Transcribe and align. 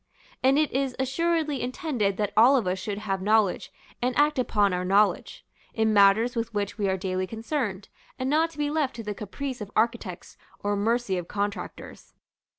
And 0.41 0.57
it 0.57 0.71
is 0.71 0.95
assuredly 0.97 1.61
intended 1.61 2.17
that 2.17 2.33
all 2.35 2.55
of 2.55 2.65
us 2.65 2.79
should 2.79 2.97
have 2.97 3.21
knowledge, 3.21 3.71
and 4.01 4.17
act 4.17 4.39
upon 4.39 4.73
our 4.73 4.83
knowledge, 4.83 5.45
in 5.75 5.93
matters 5.93 6.35
with 6.35 6.51
which 6.55 6.75
we 6.75 6.89
are 6.89 6.97
daily 6.97 7.27
concerned, 7.27 7.87
and 8.17 8.27
not 8.27 8.49
to 8.49 8.57
be 8.57 8.71
left 8.71 8.95
to 8.95 9.03
the 9.03 9.13
caprice 9.13 9.61
of 9.61 9.69
architects 9.75 10.37
or 10.63 10.75
mercy 10.75 11.19
of 11.19 11.27
contractors. 11.27 12.15